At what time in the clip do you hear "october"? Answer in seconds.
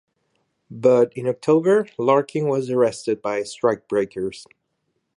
1.27-1.85